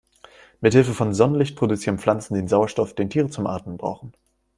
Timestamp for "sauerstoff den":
2.47-3.11